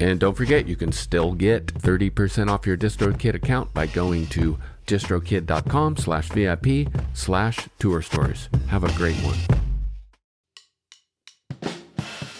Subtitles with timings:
[0.00, 4.58] And don't forget, you can still get 30% off your DistroKid account by going to
[4.86, 8.48] distrokid.com slash VIP slash tour stories.
[8.68, 9.38] Have a great one.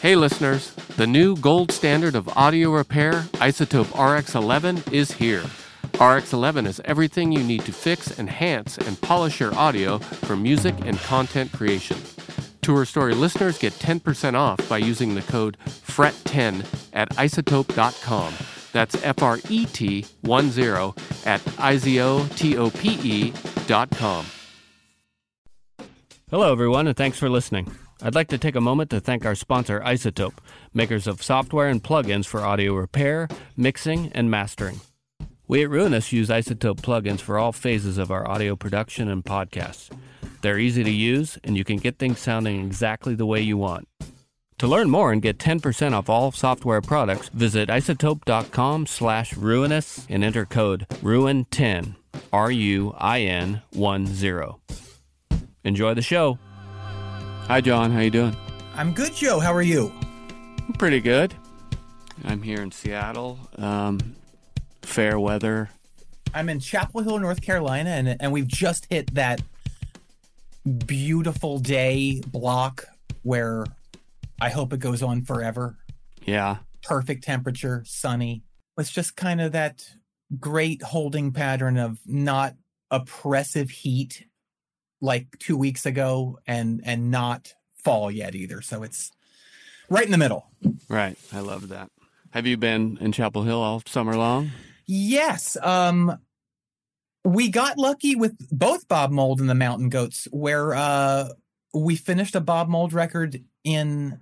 [0.00, 5.42] Hey listeners, the new gold standard of audio repair, iZotope RX11, is here.
[5.94, 10.96] RX11 is everything you need to fix, enhance, and polish your audio for music and
[10.98, 11.96] content creation.
[12.68, 18.34] Tour Story listeners get 10% off by using the code FRET10 at izotope.com.
[18.72, 20.94] That's F R E T 1 0
[21.24, 22.26] at izotope.com.
[26.30, 27.74] Hello, everyone, and thanks for listening.
[28.02, 30.36] I'd like to take a moment to thank our sponsor, iZotope,
[30.74, 34.82] makers of software and plugins for audio repair, mixing, and mastering.
[35.48, 39.90] We at Ruinous use iZotope plugins for all phases of our audio production and podcasts.
[40.42, 43.88] They're easy to use, and you can get things sounding exactly the way you want.
[44.58, 50.22] To learn more and get 10% off all software products, visit izotope.com slash ruinous and
[50.22, 51.94] enter code RUIN10,
[52.30, 54.60] R-U-I-N 1-0.
[55.64, 56.38] Enjoy the show.
[57.46, 57.90] Hi, Jon.
[57.90, 58.36] How you doing?
[58.74, 59.38] I'm good, Joe.
[59.38, 59.90] How are you?
[60.66, 61.34] I'm pretty good.
[62.24, 63.38] I'm here in Seattle.
[63.56, 64.16] Um,
[64.88, 65.70] fair weather.
[66.34, 69.40] I'm in Chapel Hill, North Carolina, and and we've just hit that
[70.86, 72.84] beautiful day block
[73.22, 73.64] where
[74.40, 75.76] I hope it goes on forever.
[76.24, 76.58] Yeah.
[76.82, 78.42] Perfect temperature, sunny.
[78.78, 79.84] It's just kind of that
[80.38, 82.54] great holding pattern of not
[82.90, 84.26] oppressive heat
[85.00, 88.62] like two weeks ago and and not fall yet either.
[88.62, 89.10] So it's
[89.88, 90.50] right in the middle.
[90.88, 91.16] Right.
[91.32, 91.90] I love that.
[92.30, 94.50] Have you been in Chapel Hill all summer long?
[94.88, 95.56] Yes.
[95.62, 96.18] Um
[97.24, 101.28] we got lucky with both Bob Mould and the Mountain Goats, where uh
[101.74, 104.18] we finished a Bob Mould record in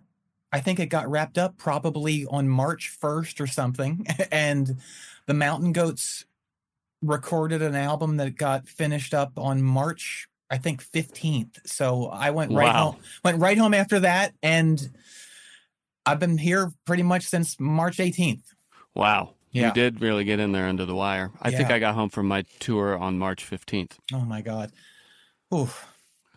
[0.52, 4.06] I think it got wrapped up probably on March 1st or something.
[4.32, 4.76] and
[5.26, 6.24] the Mountain Goats
[7.02, 11.58] recorded an album that got finished up on March I think 15th.
[11.66, 12.92] So I went right Wow.
[12.92, 14.90] home went right home after that and
[16.04, 18.42] I've been here pretty much since March 18th.
[18.94, 19.34] Wow.
[19.56, 19.68] Yeah.
[19.68, 21.30] You did really get in there under the wire.
[21.40, 23.92] I think I got home from my tour on March 15th.
[24.12, 24.72] Oh my god.
[25.54, 25.86] Oof.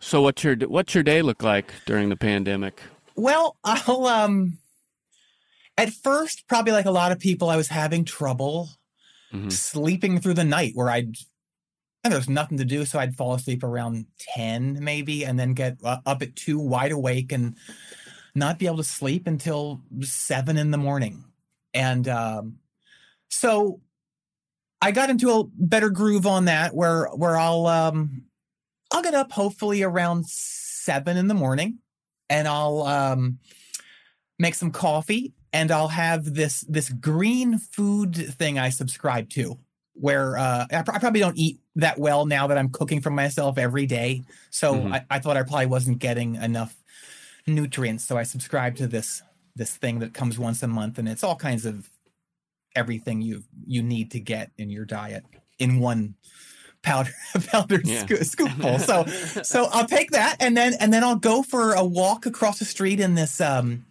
[0.00, 2.80] So what's your what's your day look like during the pandemic?
[3.16, 4.58] Well, I'll um
[5.76, 8.70] at first probably like a lot of people I was having trouble
[9.32, 9.52] Mhm.
[9.52, 11.14] sleeping through the night where I'd
[12.02, 15.52] and there was nothing to do so I'd fall asleep around 10 maybe and then
[15.52, 17.54] get uh, up at 2 wide awake and
[18.34, 21.24] not be able to sleep until 7 in the morning.
[21.74, 22.58] And um
[23.30, 23.80] so
[24.82, 28.22] I got into a better groove on that where where I'll um
[28.92, 31.78] I'll get up hopefully around 7 in the morning
[32.28, 33.38] and I'll um,
[34.38, 39.58] make some coffee and I'll have this this green food thing I subscribe to
[39.94, 43.10] where uh, I, pr- I probably don't eat that well now that I'm cooking for
[43.10, 44.22] myself every day.
[44.48, 44.92] So Mhm.
[44.94, 46.74] I, I thought I probably wasn't getting enough
[47.46, 48.04] nutrients.
[48.04, 49.22] So I subscribe to this
[49.56, 51.90] this thing that comes once a month and it's all kinds of
[52.76, 55.24] everything you you need to get in your diet
[55.58, 56.14] in one
[56.82, 57.10] powder
[57.48, 58.06] powdered Yeah.
[58.06, 58.80] sco- scoopful.
[58.80, 62.58] So so I'll take that and then and then I'll go for a walk across
[62.58, 63.84] the street in this um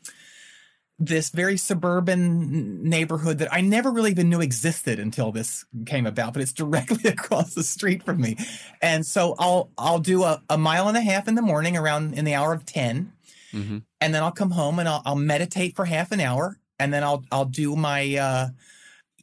[1.01, 6.33] this very suburban neighborhood that I never really even knew existed until this came about,
[6.33, 8.35] but it's directly across the street from me.
[8.81, 12.15] And so I'll I'll do a, a mile and a half in the morning around
[12.15, 13.13] in the hour of 10.
[13.53, 13.77] Mm-hmm.
[14.01, 16.58] And then I'll come home and I'll, I'll meditate for half an hour.
[16.79, 18.47] And then I'll I'll do my uh,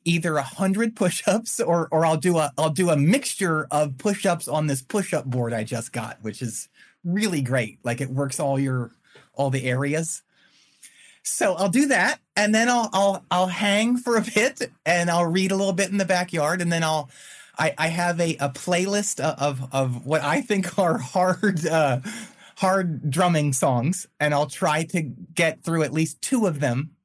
[0.05, 4.49] either a hundred push-ups or or I'll do a I'll do a mixture of push-ups
[4.49, 6.69] on this push-up board I just got, which is
[7.05, 7.79] really great.
[7.83, 8.93] Like it works all your
[9.35, 10.23] all the areas.
[11.23, 15.27] So I'll do that, and then I'll I'll I'll hang for a bit, and I'll
[15.27, 17.11] read a little bit in the backyard, and then I'll
[17.59, 22.01] I, I have a, a playlist of of what I think are hard uh,
[22.59, 26.96] hard drumming songs, and I'll try to get through at least two of them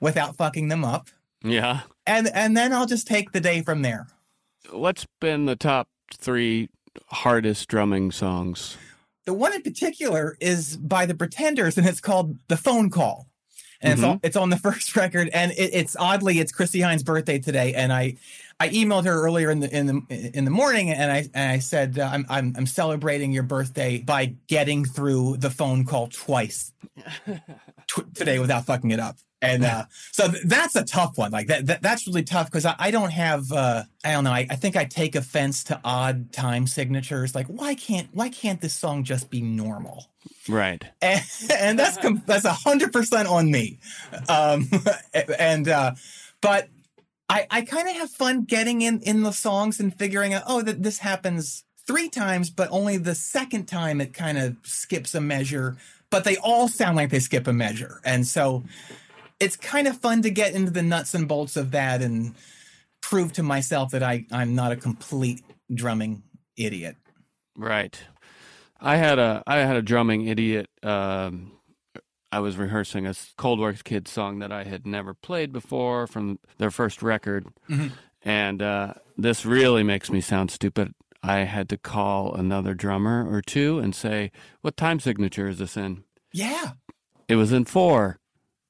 [0.00, 1.08] without fucking them up.
[1.42, 4.08] Yeah, and and then I'll just take the day from there.
[4.70, 6.68] What's been the top three
[7.06, 8.76] hardest drumming songs?
[9.24, 13.28] The one in particular is by the Pretenders, and it's called "The Phone Call."
[13.80, 14.04] and mm-hmm.
[14.04, 15.30] it's on, it's on the first record.
[15.32, 18.16] And it, it's oddly it's Chrissie Hynde's birthday today, and I
[18.60, 21.58] I emailed her earlier in the in the in the morning, and I and I
[21.58, 26.72] said uh, I'm, I'm I'm celebrating your birthday by getting through the phone call twice
[27.26, 29.16] t- today without fucking it up.
[29.40, 31.30] And uh, so th- that's a tough one.
[31.30, 34.32] Like that, that that's really tough because I, I, don't have uh, I don't know.
[34.32, 37.34] I, I think I take offense to odd time signatures.
[37.34, 40.06] Like why can't why can't this song just be normal?
[40.48, 40.84] Right.
[41.00, 41.22] And,
[41.56, 43.78] and that's that's a hundred percent on me.
[44.28, 44.68] Um,
[45.38, 45.94] and uh,
[46.40, 46.68] but
[47.28, 50.62] I I kind of have fun getting in in the songs and figuring out oh
[50.62, 55.20] that this happens three times, but only the second time it kind of skips a
[55.20, 55.76] measure.
[56.10, 58.64] But they all sound like they skip a measure, and so
[59.40, 62.34] it's kind of fun to get into the nuts and bolts of that and
[63.00, 65.42] prove to myself that I, I'm not a complete
[65.72, 66.22] drumming
[66.56, 66.96] idiot.
[67.56, 67.98] Right.
[68.80, 70.68] I had a I had a drumming idiot.
[70.82, 71.52] Um,
[72.30, 76.38] I was rehearsing a Cold War Kids song that I had never played before from
[76.58, 77.88] their first record, mm-hmm.
[78.22, 80.94] and uh, this really makes me sound stupid.
[81.22, 84.30] I had to call another drummer or two and say,
[84.60, 86.72] "What time signature is this in?" Yeah,
[87.26, 88.20] it was in four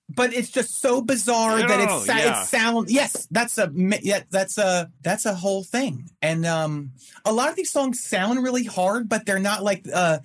[0.09, 2.43] but it's just so bizarre that it's yeah.
[2.43, 6.11] it sound yes that's a yeah that's a that's a whole thing.
[6.23, 6.93] And um
[7.25, 10.19] a lot of these songs sound really hard but they're not like uh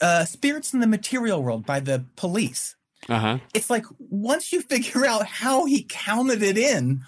[0.00, 2.74] uh spirits in the material world by the police.
[3.08, 3.38] Uh-huh.
[3.54, 7.04] It's like once you figure out how he counted it in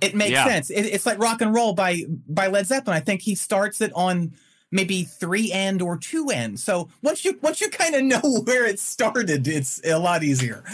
[0.00, 0.46] it makes yeah.
[0.46, 0.68] sense.
[0.68, 2.96] It, it's like rock and roll by by led zeppelin.
[2.96, 4.32] I think he starts it on
[4.72, 6.58] maybe three end or two end.
[6.58, 10.64] So once you once you kind of know where it started, it's a lot easier.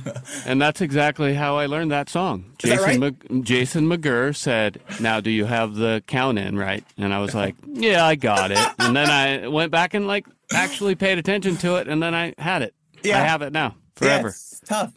[0.44, 2.44] and that's exactly how I learned that song.
[2.62, 3.44] Is Jason that right?
[3.44, 7.54] Jason McGurr said, "Now do you have the count in right?" And I was like,
[7.66, 11.76] "Yeah, I got it." And then I went back and like actually paid attention to
[11.76, 12.74] it, and then I had it.
[13.02, 13.18] Yeah.
[13.18, 14.28] I have it now forever.
[14.28, 14.92] Yeah, tough.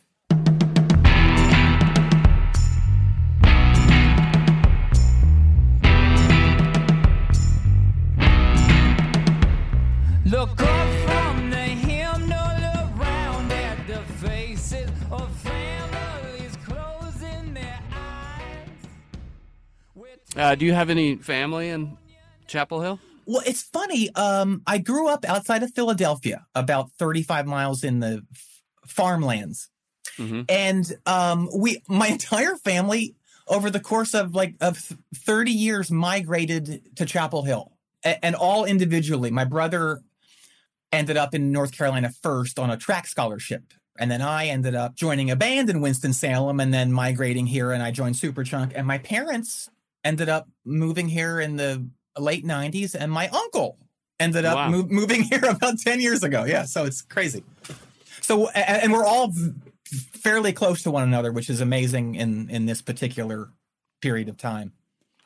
[10.30, 18.68] Look up from the hymnal around at the faces of families closing their eyes.
[20.36, 21.98] Uh, do you have any family in
[22.46, 23.00] Chapel Hill?
[23.26, 24.14] Well, it's funny.
[24.16, 29.70] Um, I grew up outside of Philadelphia, about 35 miles in the f- farmlands.
[30.18, 30.42] Mm-hmm.
[30.50, 33.16] And um, we, my entire family,
[33.48, 34.78] over the course of like of
[35.16, 37.72] 30 years, migrated to Chapel Hill,
[38.04, 39.32] a- and all individually.
[39.32, 40.02] My brother
[40.92, 43.74] ended up in North Carolina first on a track scholarship.
[44.00, 47.82] And then I ended up joining a band in Winston-Salem and then migrating here and
[47.82, 48.74] I joined Superchunk.
[48.76, 49.70] And my parents
[50.04, 53.78] ended up moving here in the late 90s and my uncle
[54.20, 54.70] ended up wow.
[54.70, 56.46] move, moving here about 10 years ago.
[56.46, 57.44] Yeah, so it's crazy.
[58.22, 59.34] So and we're all
[59.88, 63.50] fairly close to one another, which is amazing in in this particular
[64.02, 64.74] period of time.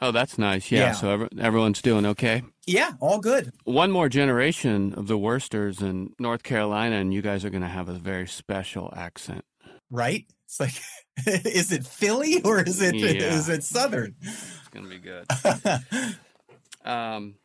[0.01, 0.71] Oh, that's nice.
[0.71, 0.79] Yeah.
[0.79, 0.91] yeah.
[0.93, 2.41] So every, everyone's doing okay.
[2.65, 3.53] Yeah, all good.
[3.65, 7.67] One more generation of the Wursters in North Carolina, and you guys are going to
[7.67, 9.45] have a very special accent.
[9.91, 10.25] Right?
[10.45, 10.73] It's like,
[11.45, 13.33] is it Philly or is it yeah.
[13.33, 14.15] is it Southern?
[14.21, 16.17] It's going to be good.
[16.89, 17.35] um,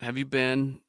[0.00, 0.80] have you been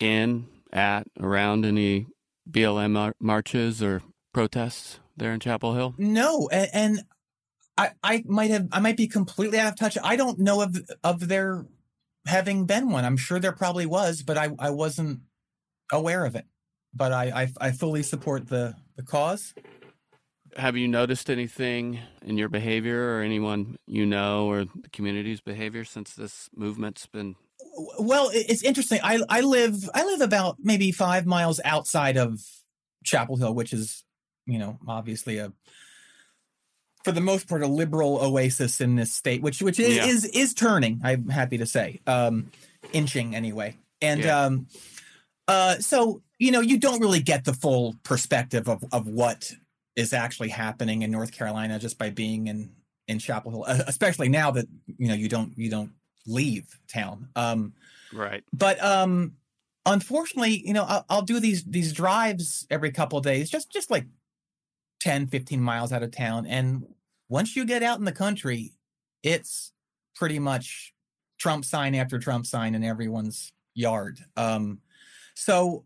[0.00, 2.06] in, at, around any
[2.50, 4.02] BLM mar- marches or
[4.32, 5.94] protests there in Chapel Hill?
[5.98, 7.02] No, and, and
[7.78, 9.96] I, I might have I might be completely out of touch.
[10.02, 11.64] I don't know of of there
[12.26, 13.04] having been one.
[13.04, 15.20] I'm sure there probably was, but I, I wasn't
[15.90, 16.44] aware of it.
[16.92, 19.54] But I, I, I fully support the, the cause.
[20.56, 25.84] Have you noticed anything in your behavior or anyone you know or the community's behavior
[25.84, 27.36] since this movement's been
[27.98, 32.40] well it's interesting i i live i live about maybe five miles outside of
[33.04, 34.04] chapel hill which is
[34.48, 35.52] you know, obviously a
[37.04, 40.06] for the most part a liberal oasis in this state, which which is Yeah.
[40.06, 41.00] is, is turning.
[41.04, 42.50] I'm happy to say, um,
[42.92, 44.40] inching anyway, and Yeah.
[44.44, 44.66] um,
[45.46, 49.52] uh, so you know, you don't really get the full perspective of of what
[49.96, 52.70] is actually happening in North Carolina just by being in
[53.08, 54.66] in Chapel Hill, uh, especially now that
[54.98, 55.92] you know you don't you don't
[56.26, 57.28] leave town.
[57.36, 57.72] Um,
[58.12, 58.42] Right.
[58.52, 59.34] but um
[59.86, 63.90] unfortunately you know I'll, I'll do these these drives every couple of days just just
[63.90, 64.04] like
[65.00, 66.84] 10 15 miles out of town and
[67.28, 68.72] once you get out in the country
[69.22, 69.72] it's
[70.14, 70.92] pretty much
[71.38, 74.80] trump sign after trump sign in everyone's yard um
[75.34, 75.84] so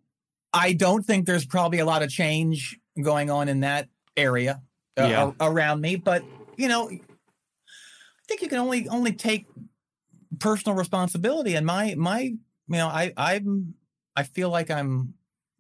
[0.53, 4.63] i don't think there's probably a lot of change going on in that area
[4.99, 5.33] uh, Yeah.
[5.41, 6.23] a- around me but
[6.57, 6.99] you know i
[8.29, 9.47] think you can only only take
[10.39, 12.39] personal responsibility and my my you
[12.69, 13.75] know i i'm
[14.17, 15.13] i feel like i'm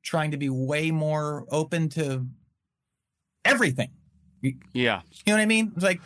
[0.03, 2.27] trying to be way more open to
[3.45, 3.91] everything
[4.73, 5.01] Yeah.
[5.13, 6.01] you know what i mean it's like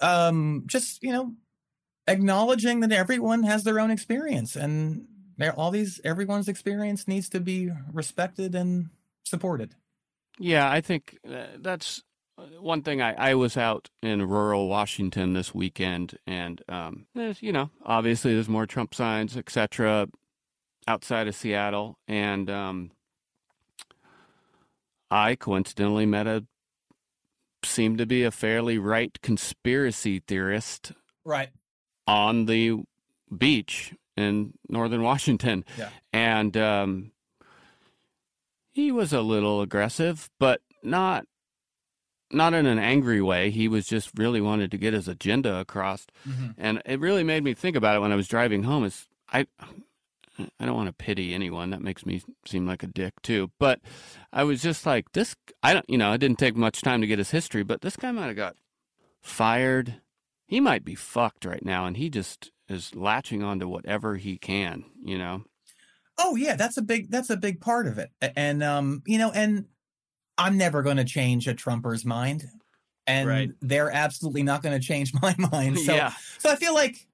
[0.00, 1.34] um just you know
[2.06, 5.06] acknowledging that everyone has their own experience and
[5.56, 8.90] all these everyone's experience needs to be respected and
[9.24, 9.74] supported
[10.38, 12.02] Yeah, I think uh, that's
[12.36, 13.00] uh, one thing.
[13.00, 18.34] I, I was out in rural Washington this weekend, and um, there's, you know, obviously
[18.34, 20.08] there's more Trump signs, etc.,
[20.88, 22.90] outside of Seattle, and um,
[25.10, 26.44] I coincidentally met a
[27.64, 30.92] seemed to be a fairly right conspiracy theorist
[31.24, 31.50] right
[32.06, 32.82] on the
[33.36, 35.64] beach in northern Washington.
[35.78, 35.88] Yeah.
[36.12, 37.12] And um,
[38.72, 41.26] he was a little aggressive, but not
[42.30, 43.50] not in an angry way.
[43.50, 46.06] He was just really wanted to get his agenda across.
[46.58, 49.46] And it really made me think about it when I was driving home is I
[50.38, 51.70] I don't want to pity anyone.
[51.70, 53.50] That makes me seem like a dick too.
[53.58, 53.80] But
[54.32, 57.06] I was just like this I don't you know, it didn't take much time to
[57.06, 58.56] get his history, but this guy might have got
[59.22, 60.00] fired.
[60.46, 64.84] He might be fucked right now and he just is latching onto whatever he can,
[65.02, 65.44] you know.
[66.18, 68.10] Oh yeah, that's a big that's a big part of it.
[68.36, 69.66] And um, you know, and
[70.38, 72.44] I'm never going to change a Trumper's mind,
[73.06, 73.50] and Right.
[73.60, 75.78] they're absolutely not going to change my mind.
[75.78, 76.12] So, yeah.
[76.38, 77.06] so I feel like,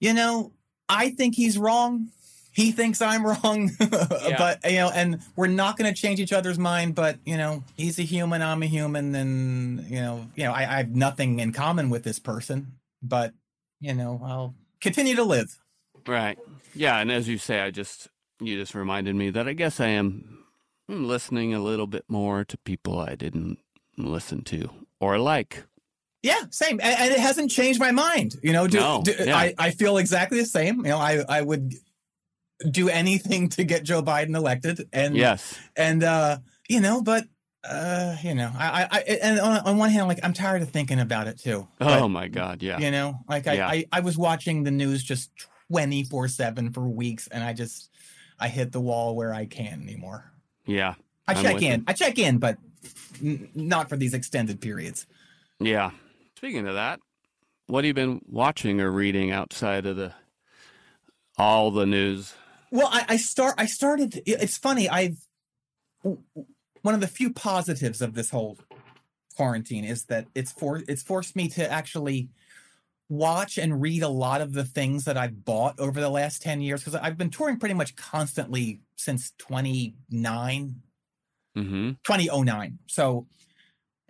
[0.00, 0.52] you know,
[0.88, 2.08] I think he's wrong.
[2.56, 6.58] He thinks I'm wrong, but you know, and we're not going to change each other's
[6.58, 6.94] mind.
[6.94, 10.60] But you know, he's a human, I'm a human, and you know, you know, I,
[10.62, 12.72] I have nothing in common with this person,
[13.02, 13.34] but
[13.78, 15.54] you know, I'll continue to live.
[16.06, 16.38] Right.
[16.74, 18.08] Yeah, and as you say, I just
[18.40, 20.38] you just reminded me that I guess I am
[20.88, 23.58] listening a little bit more to people I didn't
[23.98, 25.64] listen to or like.
[26.22, 28.36] Yeah, same, and, and it hasn't changed my mind.
[28.42, 29.36] You know, do, No, do- yeah.
[29.36, 30.78] I I feel exactly the same.
[30.78, 31.74] You know, I I would
[32.70, 35.58] do anything to get Joe Biden elected, and Yes.
[35.76, 37.24] and uh, you know, but
[37.68, 40.70] uh, you know, I I, I and on, on one hand, like I'm tired of
[40.70, 41.66] thinking about it too.
[41.78, 42.78] But, Oh my god, yeah.
[42.78, 43.68] you know, like I, Yeah.
[43.68, 45.30] I I was watching the news just
[45.68, 47.90] twenty four seven for weeks, and I just
[48.38, 50.30] I hit the wall where I can anymore.
[50.64, 50.94] Yeah.
[51.28, 51.84] I I'm check in, you.
[51.88, 52.56] I check in, but
[53.22, 55.06] n- not for these extended periods.
[55.58, 55.90] Yeah.
[56.36, 57.00] Speaking of that,
[57.66, 60.12] what have you been watching or reading outside of the
[61.36, 62.34] all the news?
[62.70, 63.54] Well, I, I start.
[63.58, 64.22] I started.
[64.26, 64.88] It's funny.
[64.88, 65.18] I've
[66.02, 68.58] one of the few positives of this whole
[69.36, 72.28] quarantine is that it's for it's forced me to actually
[73.08, 76.60] watch and read a lot of the things that I've bought over the last ten
[76.60, 80.82] years because I've been touring pretty much constantly since 29,
[81.56, 81.90] Mm-hmm.
[82.04, 82.78] 2009.
[82.86, 83.26] So.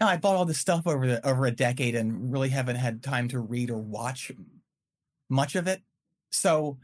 [0.00, 2.76] you know, I bought all this stuff over the over a decade and really haven't
[2.76, 4.32] had time to read or watch
[5.30, 5.80] much of it.
[6.30, 6.78] So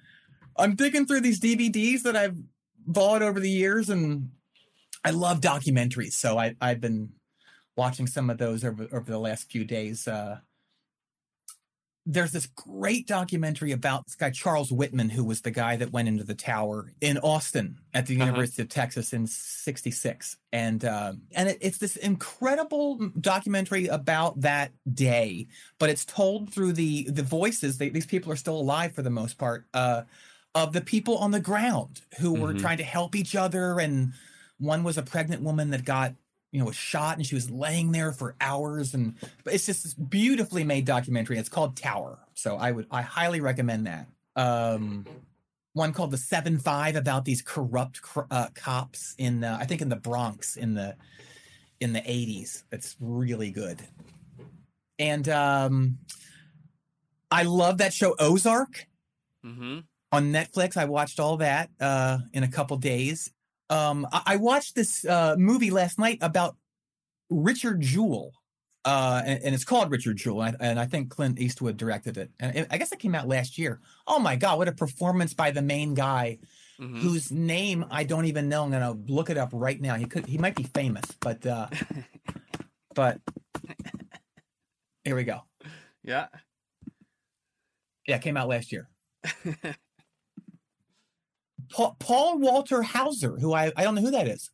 [0.57, 2.37] I'm digging through these DVDs that I've
[2.87, 4.31] bought over the years, and
[5.05, 6.13] I love documentaries.
[6.13, 7.11] So I, I've been
[7.77, 10.07] watching some of those over over the last few days.
[10.07, 10.39] Uh,
[12.05, 16.09] there's this great documentary about this guy Charles Whitman, who was the guy that went
[16.09, 18.25] into the tower in Austin at the Uh-huh.
[18.27, 24.73] University of Texas in '66, and uh, and it, it's this incredible documentary about that
[24.93, 25.47] day,
[25.79, 27.79] but it's told through the the voices.
[27.79, 29.67] They, these people are still alive for the most part.
[29.73, 30.03] Uh,
[30.55, 32.61] of the people on the ground who were Mhm.
[32.61, 34.13] trying to help each other, and
[34.59, 36.15] one was a pregnant woman that got
[36.51, 39.83] you know was shot, and she was laying there for hours, and but it's just
[39.85, 41.39] this beautifully made documentary.
[41.39, 44.07] It's called Tower, so I would I highly recommend that.
[44.37, 45.07] Um,
[45.73, 49.81] one called the Seven Five about these corrupt cr- uh, cops in uh, I think
[49.81, 50.97] in the Bronx in the
[51.81, 52.65] in the eighties.
[52.71, 53.81] It's really good,
[54.99, 55.99] and um,
[57.31, 58.87] I love that show Ozark
[59.45, 59.81] Mm-hmm.
[60.13, 60.77] On Netflix.
[60.77, 63.33] I watched all that uh, in a couple days.
[63.71, 66.57] Um, I-, I watched this uh, movie last night about
[67.31, 68.33] Richard Jewell.
[68.85, 72.17] Uh, and, and it's called Richard Jewell, and I, and I think Clint Eastwood directed
[72.19, 72.33] it.
[72.41, 73.81] And it, I guess it came out last year.
[74.09, 76.39] Oh my God, what a performance by the main guy,
[76.81, 76.99] Mhm.
[76.99, 78.65] whose name I don't even know.
[78.65, 79.95] I'm gonna look it up right now.
[79.95, 81.69] He could, he might be famous, but, uh,
[82.97, 83.21] but
[85.05, 85.43] here we go.
[86.03, 86.27] Yeah.
[88.09, 88.89] Yeah, came out last year.
[91.73, 94.51] Paul, Paul Walter Hauser, who I, I don't know who that is.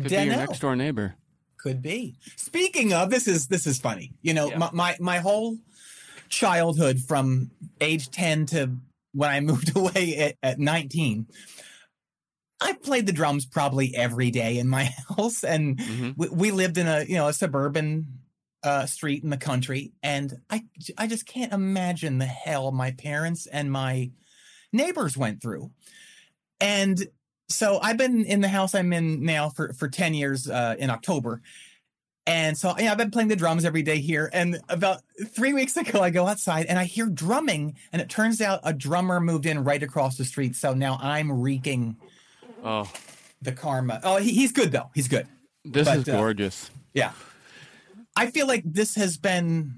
[0.00, 1.14] Could be your next door neighbor.
[1.58, 2.16] Could be.
[2.36, 4.12] Speaking of, this is this is funny.
[4.22, 4.58] You know, Yeah.
[4.58, 5.56] my, my my whole
[6.28, 7.50] childhood from
[7.80, 8.76] age 10 to
[9.12, 11.26] when I moved away at, at 19,
[12.60, 14.84] I played the drums probably every day in my
[15.16, 15.44] house.
[15.44, 18.06] And hmm we, we lived in a, you know, a suburban
[18.62, 19.92] uh, street in the country.
[20.02, 20.64] And I,
[20.98, 24.10] I just can't imagine the hell my parents and my
[24.72, 25.70] neighbors went through.
[26.60, 27.06] And
[27.48, 30.90] so I've been in the house I'm in now for, for 10 years uh, in
[30.90, 31.42] October.
[32.26, 34.28] And so yeah, I've been playing the drums every day here.
[34.32, 37.76] And about three weeks ago, I go outside and I hear drumming.
[37.92, 40.56] And it turns out a drummer moved in right across the street.
[40.56, 41.96] So now I'm reeking
[42.64, 42.90] Oh,
[43.42, 44.00] the karma.
[44.02, 44.90] Oh, he, he's good though.
[44.94, 45.28] He's good.
[45.64, 46.70] this But, is uh, gorgeous.
[46.94, 47.12] Yeah.
[48.16, 49.74] I feel like this has been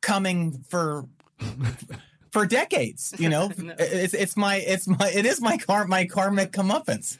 [0.00, 1.04] coming for
[2.30, 3.50] for decades, you know.
[3.60, 3.74] No.
[3.78, 7.18] It's it's my it's my it is my car my karmic comeuppance.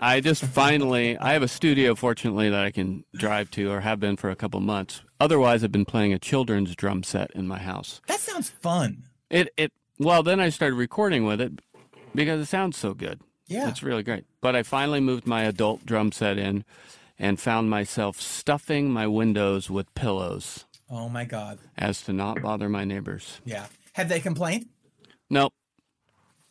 [0.00, 4.00] I just finally I have a studio fortunately that I can drive to or have
[4.00, 5.02] been for a couple months.
[5.20, 8.00] Otherwise I've been playing a children's drum set in my house.
[8.06, 9.04] That sounds fun.
[9.30, 11.52] It it well then I started recording with it
[12.14, 13.20] because it sounds so good.
[13.46, 13.68] Yeah.
[13.68, 14.24] It's really great.
[14.40, 16.64] But I finally moved my adult drum set in
[17.18, 21.58] and found myself stuffing my windows with pillows Oh my god.
[21.76, 23.40] as to not bother my neighbors.
[23.44, 23.66] Yeah.
[23.92, 24.66] Have they complained?
[25.28, 25.52] Nope.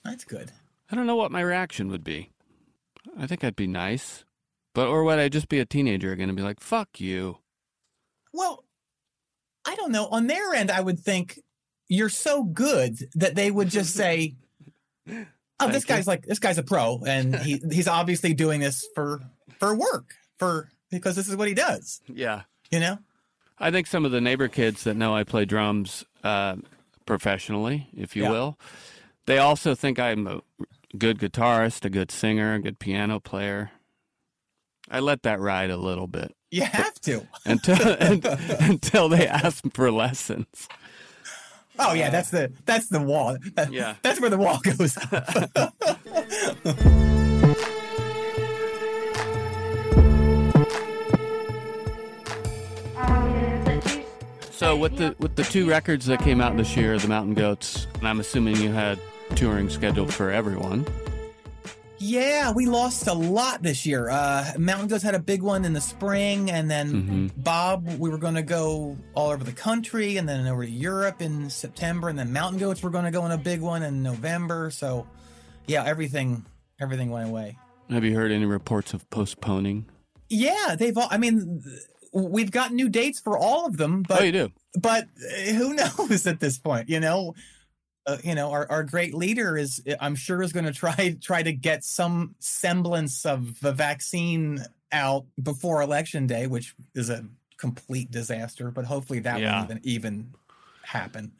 [0.03, 0.51] That's good.
[0.91, 2.32] I don't know what my reaction would be.
[3.17, 4.24] I think I'd be nice.
[4.75, 7.39] But or would I just be a teenager again and be like, fuck you?
[8.32, 8.63] Well,
[9.65, 10.06] I don't know.
[10.08, 11.39] On their end, I would think
[11.89, 14.36] you're so good that they would just say,
[15.10, 15.25] "Oh, this
[15.60, 15.88] Thank you.
[15.88, 19.21] guy's like this guy's a pro, and he he's obviously doing this for
[19.60, 22.43] for work for because this is what he does." Yeah.
[22.69, 23.00] You know?
[23.60, 26.58] I think some of the neighbor kids that know I play drums uh,
[27.06, 28.32] professionally, if you Yeah.
[28.32, 28.58] will,
[29.26, 30.41] they also think I'm a
[30.98, 33.72] good guitarist, a good singer, a good piano player.
[34.89, 37.28] I let that ride a little bit You have to.
[37.46, 40.67] until until they ask for lessons.
[41.80, 43.38] Oh yeah, that's the that's the wall.
[43.70, 43.96] Yeah.
[44.02, 44.98] that's where the wall goes.
[54.58, 57.86] So with the with the two records that came out this year, the Mountain Goats,
[58.00, 59.00] and I'm assuming you had
[59.36, 60.84] touring scheduled for everyone.
[62.00, 64.10] yeah, we lost a lot this year.
[64.10, 68.10] Uh, Mountain Goats had a big one in the spring, and then hmm Bob, we
[68.10, 72.10] were going to go all over the country, and then over to Europe in September,
[72.10, 74.72] and then Mountain Goats were going to go on a big one in November.
[74.72, 75.06] So,
[75.67, 76.43] yeah, everything
[76.82, 77.60] everything went away.
[77.91, 79.86] Have you heard any reports of postponing?
[80.30, 81.08] Yeah, they've all.
[81.12, 81.63] I mean,
[82.21, 84.51] we've got new dates for all of them, but oh, you do.
[84.80, 87.36] but uh, who knows at this point you know
[88.06, 91.43] uh, you know our, our great leader is i'm sure is going to try try
[91.43, 97.25] to get some semblance of the vaccine out before election day which is a
[97.58, 99.60] complete disaster but hopefully that Yeah.
[99.60, 100.34] won't even even
[100.84, 101.32] happen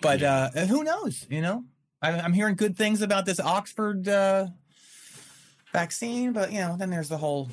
[0.00, 1.64] but uh who knows you know
[2.02, 4.46] I, i'm hearing good things about this oxford uh
[5.72, 7.48] vaccine but you know then there's the whole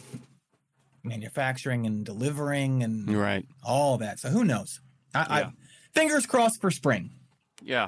[1.05, 3.45] manufacturing and delivering and right.
[3.63, 4.19] all that.
[4.19, 4.81] So who knows?
[5.13, 5.47] I, Yeah.
[5.47, 5.51] I
[5.93, 7.11] fingers crossed for spring.
[7.61, 7.87] Yeah.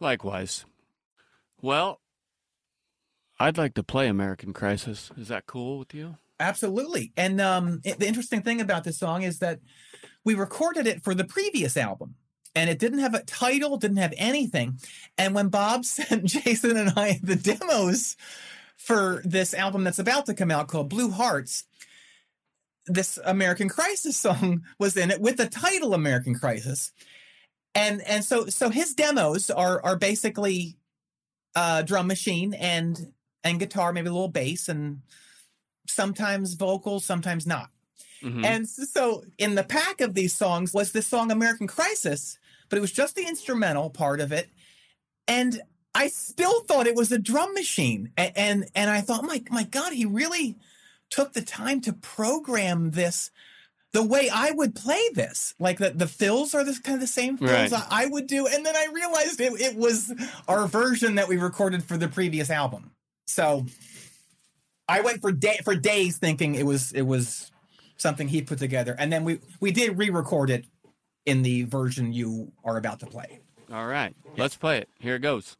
[0.00, 0.64] Likewise.
[1.60, 2.00] Well,
[3.40, 5.10] I'd like to play American Crisis.
[5.16, 6.16] Is that cool with you?
[6.38, 7.12] Absolutely.
[7.16, 9.60] And um, it- the interesting thing about this song is that
[10.24, 12.14] we recorded it for the previous album.
[12.56, 14.78] And it didn't have a title, didn't have anything.
[15.18, 18.16] And when Bob sent Jason and I the demos
[18.76, 21.64] for this album that's about to come out called Blue Hearts,
[22.86, 26.92] this American Crisis song was in it with the title American Crisis.
[27.74, 30.76] And and so so his demos are are basically
[31.56, 35.02] uh drum machine and and guitar, maybe a little bass and
[35.86, 37.70] sometimes vocals, sometimes not.
[38.22, 38.44] Mhm.
[38.44, 42.80] And so in the pack of these songs was this song American Crisis, but it
[42.80, 44.48] was just the instrumental part of it.
[45.28, 45.60] And
[45.94, 48.12] I still thought it was a drum machine.
[48.16, 50.56] And and, and I thought, my my God, he really
[51.14, 53.30] took the time to program this
[53.92, 55.54] the way I would play this.
[55.60, 57.72] Like the, the fills are this kind of the same fills Right.
[57.72, 58.48] I, I would do.
[58.48, 60.12] And then I realized it, it was
[60.48, 62.90] our version that we recorded for the previous album.
[63.28, 63.66] So
[64.88, 67.52] I went for day for days thinking it was it was
[67.96, 70.66] something he put together, and then we we did re-record it
[71.24, 73.40] in the version you are about to play.
[73.72, 74.88] All right, let's play it.
[74.98, 75.56] Here it goes.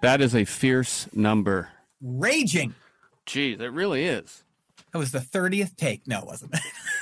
[0.00, 1.68] That is a fierce number.
[2.00, 2.74] Raging.
[3.26, 4.42] Gee, that really is.
[4.92, 6.06] That was the 30th take.
[6.06, 6.56] No, it wasn't.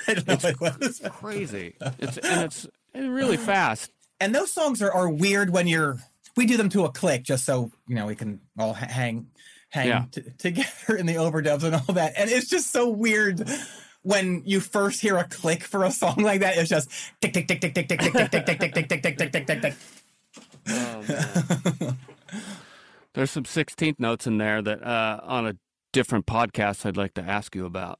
[0.08, 1.00] I don't know It's it was.
[1.10, 1.74] Crazy.
[1.98, 3.90] It's and it's really fast.
[4.20, 5.98] And those songs are, are weird when you're,
[6.36, 9.28] we do them to a click just so, you know, we can all hang,
[9.70, 10.04] hang Yeah.
[10.10, 12.14] t- together in the overdubs and all that.
[12.16, 13.48] And it's just so weird
[14.02, 16.58] when you first hear a click for a song like that.
[16.58, 19.16] It's just tick, tick, tick, tick, tick, tick, tick, tick, tick, tick, tick, tick, tick,
[19.18, 19.74] tick, tick, tick, tick.
[23.14, 25.54] There's some 16th notes in there that uh, on a
[25.92, 27.98] different podcast I'd like to ask you about.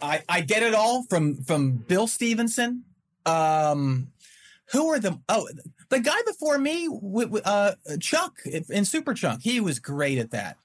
[0.00, 2.84] I, I get it all from from Bill Stevenson.
[3.24, 4.12] Um,
[4.72, 5.48] who are the oh
[5.88, 6.88] the guy before me,
[7.44, 9.42] uh, Chuck in Superchunk.
[9.42, 10.58] He was great at that.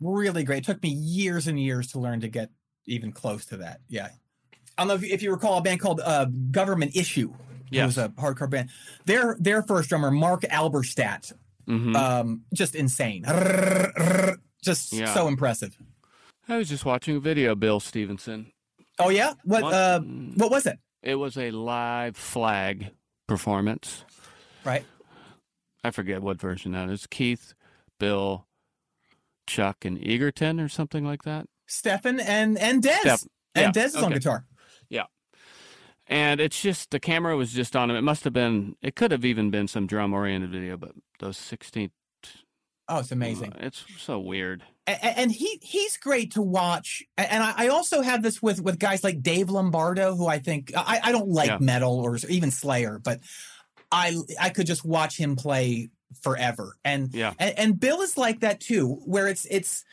[0.00, 0.58] Really great.
[0.58, 2.50] It took me years and years to learn to get
[2.86, 3.80] even close to that.
[3.88, 4.08] Yeah.
[4.76, 7.32] I don't know if, if you recall a band called uh, Government Issue.
[7.70, 8.68] It was a hardcore band.
[9.06, 11.32] Their their first drummer, Marc Alberstadt,
[11.66, 13.24] hmm um, just insane.
[14.62, 15.12] Just Yeah.
[15.12, 15.76] so impressive.
[16.48, 18.52] I was just watching a video, Bill Stevenson.
[18.98, 20.00] Oh yeah, what One- uh,
[20.36, 20.78] what was it?
[21.02, 22.90] It was a live flag
[23.26, 24.04] performance.
[24.64, 24.84] Right.
[25.82, 27.06] I forget what version that is.
[27.08, 27.54] Keith,
[27.98, 28.46] Bill,
[29.48, 31.46] Chuck, and Egerton or something like that.
[31.66, 33.00] Stefan and and Dez.
[33.00, 34.46] Steph- and yeah, Dez is on guitar.
[36.12, 37.96] And it's just the camera was just on him.
[37.96, 38.76] It must have been.
[38.82, 41.90] It could have even been some drum oriented video, but those 16th.
[42.88, 43.52] Oh, it's amazing.
[43.54, 44.62] uh, it's so weird.
[44.86, 47.02] A- a- and he he's great to watch.
[47.16, 50.72] And I I also have this with with guys like Dave Lombardo, who I think
[50.76, 51.58] I, I don't like Yeah.
[51.60, 53.20] metal or even Slayer, but
[53.90, 55.88] I I could just watch him play
[56.22, 56.76] forever.
[56.84, 57.32] And Yeah.
[57.38, 59.84] and, and Bill is like that too, where it's it's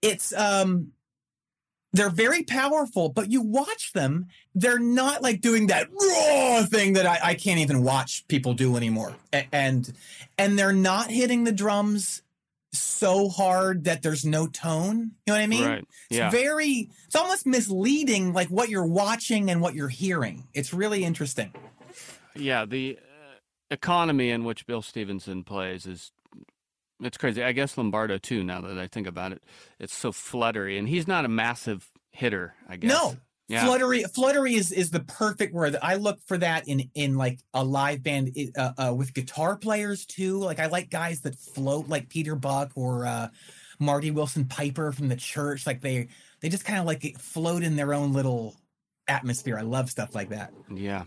[0.00, 0.92] it's um
[1.92, 7.06] they're very powerful, but you watch them, they're not like doing that raw thing that
[7.06, 9.14] I, I can't even watch people do anymore.
[9.52, 9.92] And
[10.38, 12.22] and they're not hitting the drums
[12.74, 14.96] so hard that there's no tone.
[15.26, 15.64] You know what I mean?
[15.64, 15.84] right.
[16.08, 16.30] It's Yeah.
[16.30, 20.48] very it's almost misleading like what you're watching and what you're hearing.
[20.54, 21.52] It's really interesting.
[22.34, 22.64] Yeah.
[22.64, 23.34] The uh,
[23.70, 26.12] economy in which Bill Stevenson plays is.
[27.02, 27.42] It's crazy.
[27.42, 28.44] I guess Lombardo too.
[28.44, 29.42] Now that I think about it,
[29.78, 31.90] it's so fluttery, and he's not a massive.
[32.14, 32.90] hitter, I guess.
[32.90, 33.16] No,
[33.48, 33.64] Yeah.
[33.64, 35.76] Fluttery, fluttery is is the perfect word.
[35.82, 40.04] I look for that in in like a live band uh, uh, with guitar players
[40.06, 40.38] too.
[40.38, 43.28] Like I like guys that float, like Peter Buck or uh,
[43.78, 45.66] Marty Willson-Piper from the Church.
[45.66, 46.08] Like they
[46.40, 48.54] they just kind of like float in their own little
[49.08, 49.56] atmosphere.
[49.58, 50.52] I love stuff like that.
[50.72, 51.04] Yeah.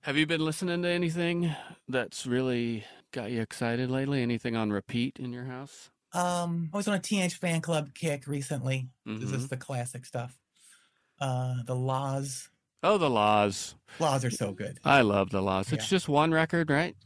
[0.00, 1.54] Have you been listening to anything
[1.88, 4.22] that's really got you excited lately?
[4.22, 5.90] Anything on repeat in your house?
[6.12, 8.88] Um, I was on a Teenage Fanclub kick recently.
[9.04, 9.34] This Mhm.
[9.34, 10.38] is the classic stuff.
[11.20, 12.48] Uh, the La's.
[12.82, 13.74] Oh, the La's.
[13.98, 14.78] La's are so good.
[14.84, 15.72] I love the La's.
[15.72, 15.90] It's Yeah.
[15.90, 16.96] just one record, right?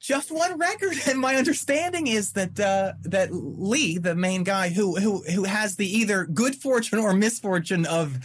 [0.00, 4.96] just one record and my understanding is that uh that lee the main guy who
[5.00, 8.18] who who has the either good fortune or misfortune of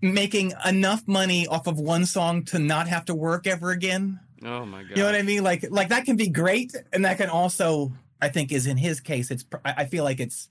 [0.00, 4.64] making enough money off of one song to not have to work ever again Oh
[4.66, 4.90] my god.
[4.90, 7.92] you know what i mean like like that can be great and that can also
[8.20, 10.48] i think is in his case it's i feel like it's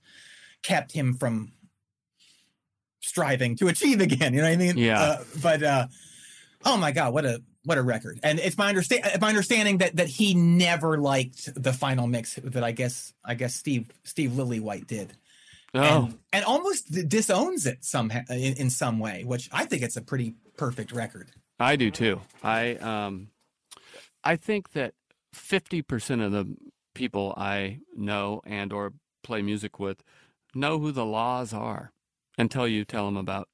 [0.63, 1.51] kept him from
[3.01, 4.99] striving to achieve again you know what i mean Yeah.
[4.99, 5.88] uh, but uh
[6.65, 9.95] oh my god what a what a record and it's my understand my understanding that
[9.97, 14.88] that he never liked the final mix that i guess i guess steve steve lillywhite
[14.88, 15.13] did
[15.75, 19.97] oh, and, and almost disowns it somehow in, in some way which i think it's
[19.97, 21.29] a pretty perfect record
[21.60, 22.19] I do too.
[22.43, 23.29] I um
[24.24, 24.94] I think that
[25.36, 26.56] 50% of the
[26.96, 30.04] people I know and or play music with
[30.54, 31.92] know who the La's are
[32.38, 33.48] until you tell them about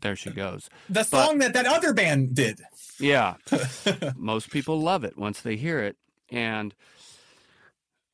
[0.00, 0.68] There She Goes.
[0.88, 2.60] the song that that other band did
[2.98, 3.36] Yeah.
[4.16, 5.96] Most people love it once they hear it.
[6.30, 6.74] And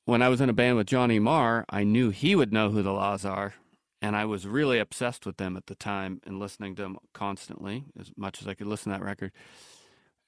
[0.05, 2.83] when I was in a band with Johnny Marr, I knew he would know who
[2.83, 3.55] the La's are.
[4.01, 7.85] And I was really obsessed with them at the time and listening to them constantly,
[7.99, 9.33] as much as I could listen to that record.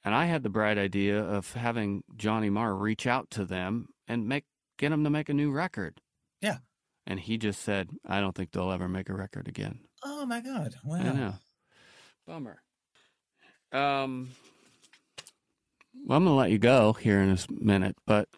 [0.04, 4.26] And I had the bright idea of having Johnny Marr reach out to them and
[4.26, 4.44] make
[4.78, 6.00] get them to make a new record.
[6.40, 6.58] Yeah.
[7.06, 9.80] And he just said, I don't think they'll ever make a record again.
[10.02, 11.34] oh my god wow I know.
[12.26, 12.62] Bummer.
[13.72, 14.30] Um,
[16.06, 18.28] well, I'm going to let you go here in a minute, but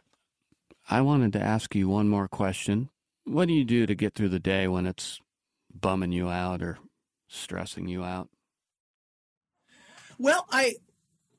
[0.90, 2.90] I wanted to ask you one more question.
[3.24, 5.20] What do you do to get through the day when it's
[5.72, 6.78] bumming you out or
[7.28, 8.28] stressing you out?
[10.18, 10.74] Well, I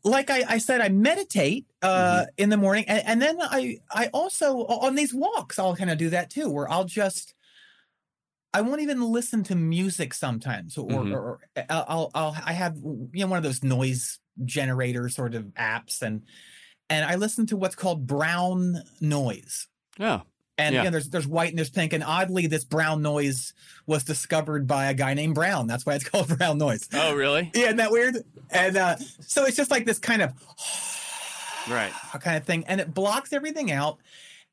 [0.04, 4.08] like I, I said, I meditate uh, in the morning, and, and then I I
[4.14, 7.34] also on these walks I'll kind of do that too, where I'll just
[8.54, 11.12] I won't even listen to music sometimes, or, Mhm.
[11.14, 11.40] or, or
[11.70, 16.24] I'll I'll I have you know one of those noise generator sort of apps, and
[16.90, 19.68] and I listen to what's called brown noise.
[20.00, 20.24] Oh,
[20.58, 20.82] And Yeah.
[20.82, 23.54] again, there's there's white and there's pink, and oddly, this brown noise
[23.88, 25.66] was discovered by a guy named Brown.
[25.68, 26.88] That's why it's called brown noise.
[26.94, 27.50] oh, really?
[27.56, 28.18] Yeah, isn't that weird?
[28.52, 30.32] And uh, so it's just like this kind of
[31.70, 31.92] Right.
[32.20, 33.98] kind of thing, and it blocks everything out.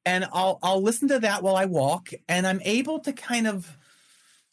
[0.07, 3.77] And I'll I'll listen to that while I walk, and I'm able to kind of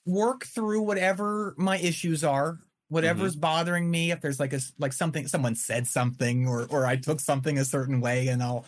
[0.05, 4.11] work through whatever my issues are, whatever's bothering me.
[4.11, 7.63] If there's like a like something someone said something, or or I took something a
[7.63, 8.65] certain way, and I'll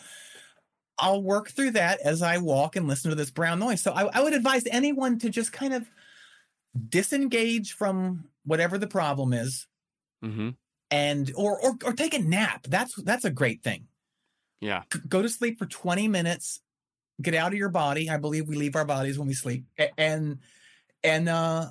[1.00, 3.82] I'll work through that as I walk and listen to this brown noise.
[3.82, 5.88] So I, I would advise anyone to just kind of
[6.88, 9.66] disengage from whatever the problem is
[10.24, 10.50] Mm-hmm.
[10.90, 12.66] and or, or or take a nap.
[12.68, 13.86] That's that's a great thing.
[14.60, 14.82] Yeah.
[14.92, 16.60] G- Go to sleep for 20 minutes.
[17.22, 18.10] Get out of your body.
[18.10, 19.64] I believe we leave our bodies when we sleep.
[19.96, 20.40] And
[21.02, 21.68] and uh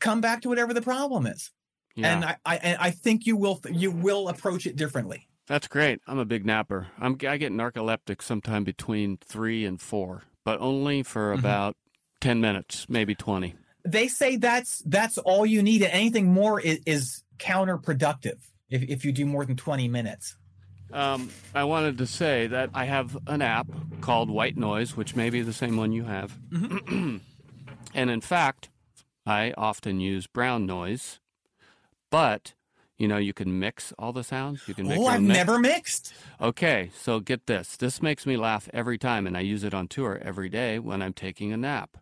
[0.00, 1.52] come back to whatever the problem is.
[1.94, 2.14] Yeah.
[2.16, 5.28] And I, I I think you will you will approach it differently.
[5.46, 6.00] That's great.
[6.06, 6.88] I'm a big napper.
[6.98, 11.38] I'm, I get narcoleptic sometime between three and four, but only for Mhm.
[11.38, 11.76] about
[12.20, 13.54] 10 minutes, maybe 20.
[13.84, 19.04] They say that's that's all you need and anything more is, is counterproductive if, if
[19.04, 20.36] you do more than 20 minutes.
[20.92, 23.66] Um, I wanted to say that I have an app
[24.00, 26.36] called White Noise, which may be the same one you have.
[26.50, 27.20] and
[27.94, 28.70] in fact,
[29.24, 31.20] I often use brown noise,
[32.10, 32.54] but
[32.98, 34.62] you know, you can mix all the sounds.
[34.66, 35.36] You can make Oh, I've mix.
[35.38, 36.14] never mixed.
[36.40, 37.76] Okay, so get this.
[37.76, 41.02] This makes me laugh every time, and I use it on tour every day when
[41.02, 41.96] I'm taking a nap.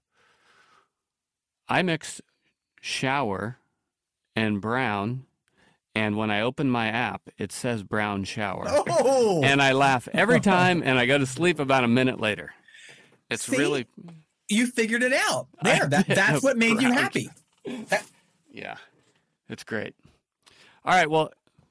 [1.69, 2.21] I mix
[2.81, 3.59] shower
[4.37, 5.25] and brown,
[5.95, 8.65] and when I open my app, it says brown shower.
[9.07, 12.53] Oh, And I laugh every time, and I go to sleep about a minute later.
[13.31, 13.57] It's See?
[13.57, 13.87] really,
[14.49, 15.49] you figured it out.
[15.63, 16.93] There, that, that's what made you Brown.
[16.93, 17.31] happy.
[18.53, 18.77] yeah,
[19.49, 19.95] it's great.
[20.85, 21.31] All right, well,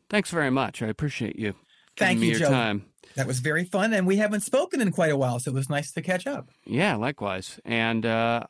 [0.09, 0.81] thanks very much.
[0.81, 1.53] I appreciate you
[1.97, 2.49] Thank me you, your Joe.
[2.49, 2.85] time.
[3.15, 5.69] That was very fun, and we haven't spoken in quite a while, so it was
[5.69, 6.49] nice to catch up.
[6.65, 7.59] Yeah, likewise.
[7.63, 8.45] And uh,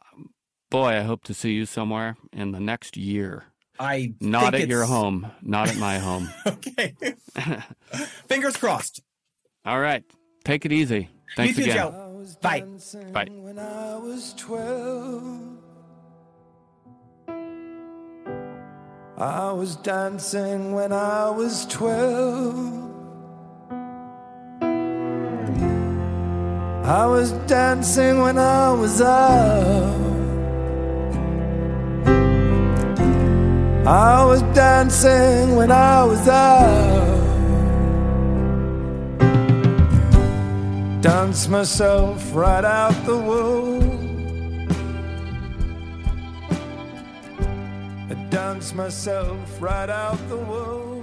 [0.70, 3.44] boy, I hope to see you somewhere in the next year.
[3.78, 6.30] I Not think at your home, not at my home.
[6.48, 6.94] Okay.
[8.28, 9.02] Fingers crossed.
[9.66, 10.04] All right,
[10.46, 11.10] take it easy.
[11.36, 11.92] Thanks you too, again.
[11.92, 12.26] Joe.
[12.42, 12.64] Bye.
[13.12, 13.28] Bye.
[19.18, 22.82] I was dancing when I was twelve.
[26.84, 30.04] I was dancing when I was out.
[33.86, 37.14] I was dancing when I was out.
[41.02, 43.93] Dance myself right out the womb.
[48.44, 51.03] Dance myself right out the womb.